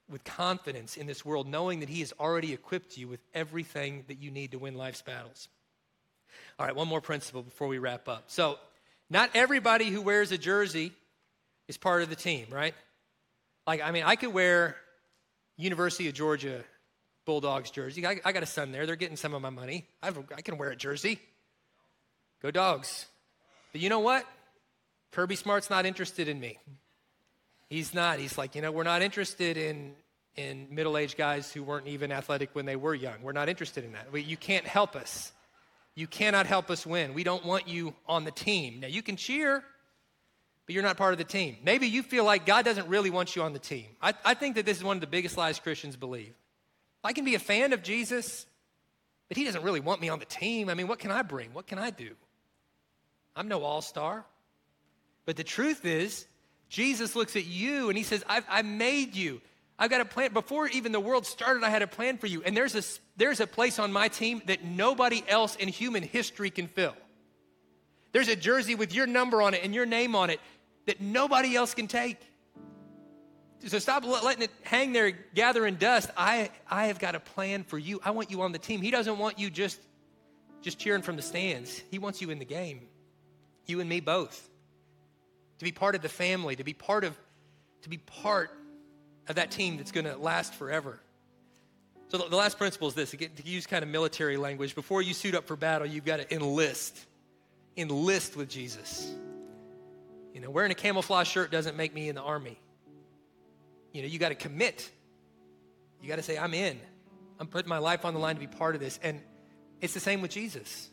[0.09, 4.19] with confidence in this world, knowing that He has already equipped you with everything that
[4.19, 5.47] you need to win life's battles.
[6.59, 8.25] All right, one more principle before we wrap up.
[8.27, 8.57] So,
[9.09, 10.91] not everybody who wears a jersey
[11.67, 12.73] is part of the team, right?
[13.65, 14.75] Like, I mean, I could wear
[15.57, 16.63] University of Georgia
[17.25, 18.05] Bulldogs jersey.
[18.05, 18.85] I, I got a son there.
[18.85, 19.85] They're getting some of my money.
[20.01, 21.19] I've, I can wear a jersey.
[22.41, 23.05] Go dogs.
[23.71, 24.25] But you know what?
[25.11, 26.57] Kirby Smart's not interested in me.
[27.69, 28.19] He's not.
[28.19, 29.93] He's like, you know, we're not interested in,
[30.35, 33.21] in middle aged guys who weren't even athletic when they were young.
[33.21, 34.07] We're not interested in that.
[34.13, 35.31] You can't help us.
[35.95, 37.13] You cannot help us win.
[37.13, 38.79] We don't want you on the team.
[38.81, 39.63] Now, you can cheer,
[40.65, 41.57] but you're not part of the team.
[41.63, 43.87] Maybe you feel like God doesn't really want you on the team.
[44.01, 46.33] I, I think that this is one of the biggest lies Christians believe.
[47.03, 48.45] I can be a fan of Jesus,
[49.27, 50.69] but he doesn't really want me on the team.
[50.69, 51.53] I mean, what can I bring?
[51.53, 52.11] What can I do?
[53.35, 54.25] I'm no all star.
[55.25, 56.25] But the truth is,
[56.69, 59.41] Jesus looks at you and he says, I've, I made you.
[59.79, 60.33] I've got a plan.
[60.33, 62.43] Before even the world started, I had a plan for you.
[62.43, 62.83] And there's a,
[63.15, 66.95] there's a place on my team that nobody else in human history can fill.
[68.11, 70.39] There's a jersey with your number on it and your name on it
[70.87, 72.17] that nobody else can take.
[73.65, 76.09] So stop letting it hang there, gathering dust.
[76.15, 77.99] I, I have got a plan for you.
[78.03, 78.81] I want you on the team.
[78.81, 79.79] He doesn't want you just,
[80.61, 81.81] just cheering from the stands.
[81.91, 82.81] He wants you in the game.
[83.65, 84.49] You and me both
[85.59, 87.17] to be part of the family, to be part of,
[87.83, 88.51] to be part
[89.27, 90.99] of that team that's going to last forever.
[92.09, 94.75] So the, the last principle is this: to, get, to use kind of military language.
[94.75, 96.97] Before you suit up for battle, you've got to enlist,
[97.75, 99.11] enlist with Jesus.
[100.33, 102.59] You know, wearing a camouflage shirt doesn't make me in the army.
[103.91, 104.89] You know, you got to commit.
[106.01, 106.79] You got to say, I'm in.
[107.39, 108.99] I'm putting my life on the line to be part of this.
[109.01, 109.19] And
[109.81, 110.89] it's the same with Jesus.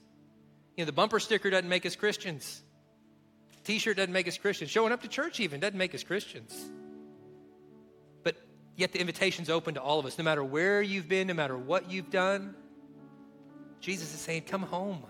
[0.76, 2.62] You know, the bumper sticker doesn't make us Christians.
[3.64, 4.70] T shirt doesn't make us Christians.
[4.70, 6.70] Showing up to church even doesn't make us Christians.
[8.22, 8.36] But
[8.76, 11.56] yet the invitation's open to all of us, no matter where you've been, no matter
[11.56, 12.54] what you've done.
[13.80, 15.02] Jesus is saying, Come home.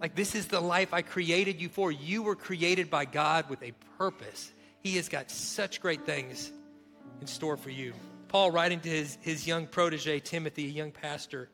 [0.00, 1.90] Like, this is the life I created you for.
[1.90, 4.52] You were created by God with a purpose.
[4.82, 6.52] He has got such great things
[7.22, 7.94] in store for you.
[8.28, 11.48] Paul, writing to his, his young protege, Timothy, a young pastor,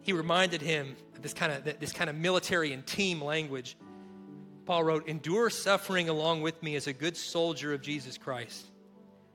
[0.00, 3.76] he reminded him of this kind of, this kind of military and team language.
[4.64, 8.66] Paul wrote, Endure suffering along with me as a good soldier of Jesus Christ.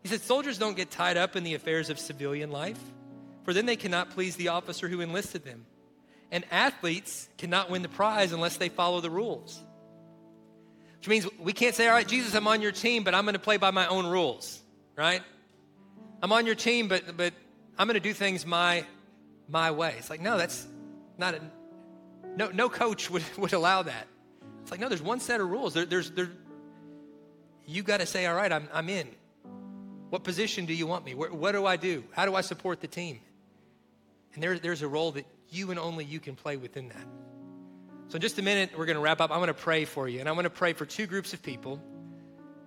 [0.03, 2.79] He said, Soldiers don't get tied up in the affairs of civilian life,
[3.43, 5.65] for then they cannot please the officer who enlisted them.
[6.31, 9.61] And athletes cannot win the prize unless they follow the rules.
[10.97, 13.33] Which means we can't say, All right, Jesus, I'm on your team, but I'm going
[13.33, 14.61] to play by my own rules,
[14.95, 15.21] right?
[16.21, 17.33] I'm on your team, but, but
[17.77, 18.85] I'm going to do things my,
[19.47, 19.95] my way.
[19.97, 20.67] It's like, no, that's
[21.17, 21.41] not a,
[22.35, 24.07] no, no coach would, would allow that.
[24.67, 25.73] It's like, no, there's one set of rules.
[25.73, 26.29] There, there's, there,
[27.65, 29.07] you got to say, all right, I'm, I'm in.
[30.09, 31.15] What position do you want me?
[31.15, 32.03] Where, what do I do?
[32.11, 33.21] How do I support the team?
[34.33, 37.07] And there, there's a role that you and only you can play within that.
[38.09, 39.31] So, in just a minute, we're going to wrap up.
[39.31, 41.41] I'm going to pray for you, and I'm going to pray for two groups of
[41.41, 41.81] people.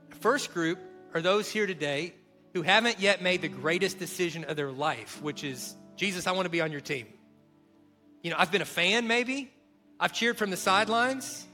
[0.09, 0.79] The first group
[1.13, 2.15] are those here today
[2.55, 6.47] who haven't yet made the greatest decision of their life, which is Jesus, I want
[6.47, 7.09] to be on your team.
[8.23, 9.53] You know, I've been a fan, maybe.
[10.01, 11.47] I've cheered from the sidelines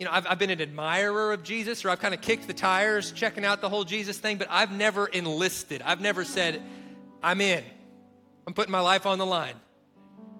[0.00, 2.54] you know, I've, I've been an admirer of Jesus, or I've kind of kicked the
[2.54, 5.82] tires checking out the whole Jesus thing, but I've never enlisted.
[5.82, 6.62] I've never said,
[7.22, 7.62] I'm in.
[8.46, 9.54] I'm putting my life on the line.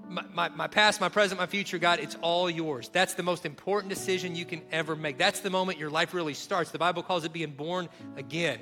[0.09, 2.89] My, my, my, past, my present, my future, God, it's all yours.
[2.89, 5.19] That's the most important decision you can ever make.
[5.19, 6.71] That's the moment your life really starts.
[6.71, 8.61] The Bible calls it being born again.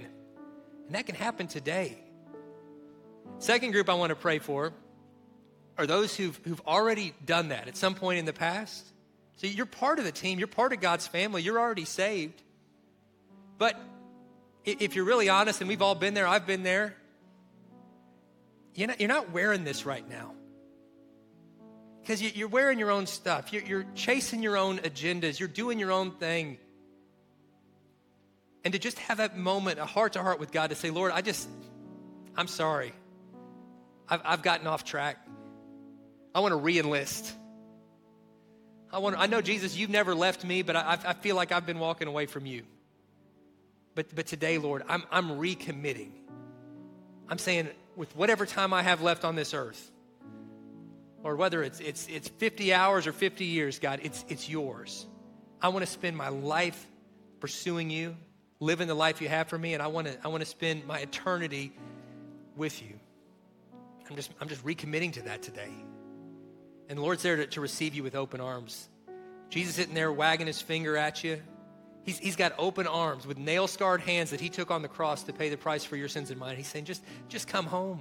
[0.87, 1.97] And that can happen today.
[3.39, 4.73] Second group I want to pray for
[5.79, 8.85] are those who've, who've already done that at some point in the past
[9.39, 12.43] See, you're part of the team, you're part of God's family, you're already saved.
[13.57, 13.81] But
[14.65, 16.97] if you're really honest, and we've all been there, I've been there,
[18.75, 20.33] you're not, you're not wearing this right now.
[22.01, 25.93] Because you're wearing your own stuff, you're, you're chasing your own agendas, you're doing your
[25.93, 26.59] own thing.
[28.65, 31.13] And to just have that moment, a heart to heart with God, to say, Lord,
[31.13, 31.49] I just,
[32.37, 32.93] I'm sorry.
[34.09, 35.19] I've, I've gotten off track.
[36.35, 37.33] I want to re enlist.
[38.93, 41.67] I, want, I know, Jesus, you've never left me, but I, I feel like I've
[41.67, 42.63] been walking away from you.
[43.95, 46.11] But, but today, Lord, I'm, I'm recommitting.
[47.29, 49.91] I'm saying, with whatever time I have left on this earth,
[51.23, 55.07] or whether it's, it's, it's 50 hours or 50 years, God, it's, it's yours.
[55.61, 56.87] I want to spend my life
[57.41, 58.17] pursuing you,
[58.61, 60.87] living the life you have for me, and I want to, I want to spend
[60.87, 61.73] my eternity
[62.57, 62.99] with you.
[64.09, 65.73] I'm just, I'm just recommitting to that today.
[66.89, 68.89] And the Lord's there to, to receive you with open arms.
[69.51, 71.41] Jesus sitting there wagging his finger at you.
[72.03, 75.25] He's, he's got open arms with nail scarred hands that he took on the cross
[75.25, 76.57] to pay the price for your sins and mine.
[76.57, 78.01] He's saying, just, just come home.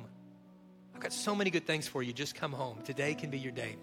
[0.96, 2.14] I've got so many good things for you.
[2.14, 2.78] Just come home.
[2.84, 3.76] Today can be your day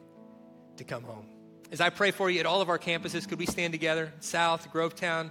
[0.78, 1.26] to come home.
[1.70, 4.12] As I pray for you at all of our campuses, could we stand together?
[4.20, 5.30] South, Grovetown,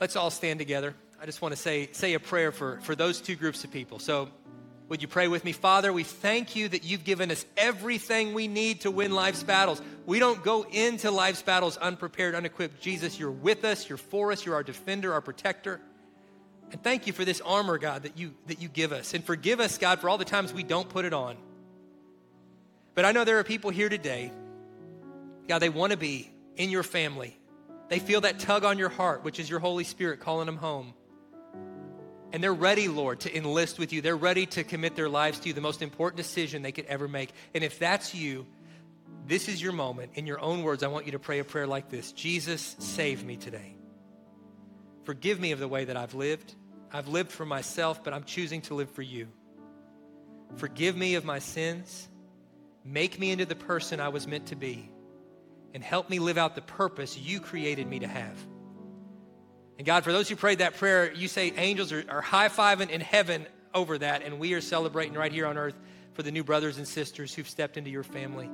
[0.00, 0.94] let's all stand together.
[1.20, 3.98] I just want to say, say a prayer for, for those two groups of people.
[3.98, 4.28] So,
[4.88, 5.52] would you pray with me?
[5.52, 9.82] Father, we thank you that you've given us everything we need to win life's battles.
[10.04, 12.80] We don't go into life's battles unprepared, unequipped.
[12.80, 15.80] Jesus, you're with us, you're for us, you're our defender, our protector.
[16.70, 19.12] And thank you for this armor, God, that you, that you give us.
[19.12, 21.36] And forgive us, God, for all the times we don't put it on.
[22.94, 24.32] But I know there are people here today,
[25.48, 27.36] God, they want to be in your family.
[27.88, 30.94] They feel that tug on your heart, which is your Holy Spirit calling them home.
[32.36, 34.02] And they're ready, Lord, to enlist with you.
[34.02, 37.08] They're ready to commit their lives to you, the most important decision they could ever
[37.08, 37.32] make.
[37.54, 38.44] And if that's you,
[39.26, 40.12] this is your moment.
[40.16, 43.24] In your own words, I want you to pray a prayer like this Jesus, save
[43.24, 43.74] me today.
[45.04, 46.54] Forgive me of the way that I've lived.
[46.92, 49.28] I've lived for myself, but I'm choosing to live for you.
[50.56, 52.06] Forgive me of my sins.
[52.84, 54.90] Make me into the person I was meant to be.
[55.72, 58.36] And help me live out the purpose you created me to have.
[59.78, 62.90] And God, for those who prayed that prayer, you say angels are, are high fiving
[62.90, 65.78] in heaven over that, and we are celebrating right here on earth
[66.14, 68.48] for the new brothers and sisters who've stepped into your family.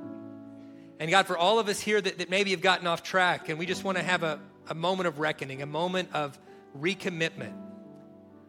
[0.99, 3.57] And God, for all of us here that, that maybe have gotten off track, and
[3.57, 6.37] we just want to have a, a moment of reckoning, a moment of
[6.77, 7.53] recommitment.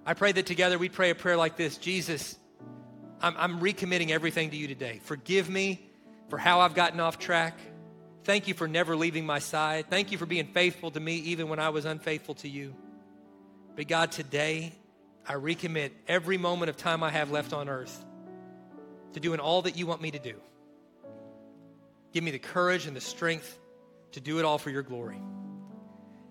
[0.05, 2.37] I pray that together we pray a prayer like this Jesus,
[3.20, 5.01] I'm, I'm recommitting everything to you today.
[5.05, 5.89] Forgive me
[6.29, 7.59] for how I've gotten off track.
[8.25, 9.87] Thank you for never leaving my side.
[9.91, 12.75] Thank you for being faithful to me even when I was unfaithful to you.
[13.77, 14.72] But God, today
[15.29, 18.05] I recommit every moment of time I have left on earth
[19.12, 20.37] to doing all that you want me to do.
[22.12, 23.59] Give me the courage and the strength
[24.12, 25.20] to do it all for your glory.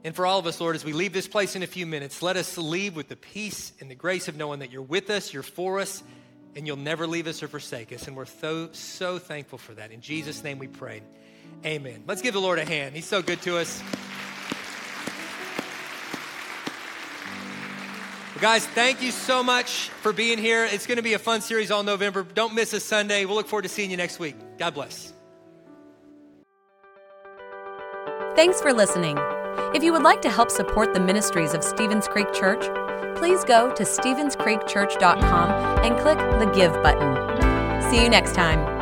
[0.04, 2.24] And for all of us, Lord, as we leave this place in a few minutes,
[2.24, 5.32] let us leave with the peace and the grace of knowing that you're with us,
[5.32, 6.02] you're for us,
[6.56, 8.08] and you'll never leave us or forsake us.
[8.08, 9.92] And we're so, so thankful for that.
[9.92, 11.04] In Jesus' name we pray.
[11.66, 12.04] Amen.
[12.08, 12.96] Let's give the Lord a hand.
[12.96, 13.82] He's so good to us.
[18.34, 20.66] Well, guys, thank you so much for being here.
[20.66, 22.24] It's going to be a fun series all November.
[22.24, 23.26] Don't miss a Sunday.
[23.26, 24.36] We'll look forward to seeing you next week.
[24.58, 25.14] God bless.
[28.36, 29.18] Thanks for listening.
[29.76, 32.66] If you would like to help support the ministries of Stevens Creek Church,
[33.16, 37.92] please go to StevensCreekChurch.com and click the Give button.
[37.92, 38.73] See you next time.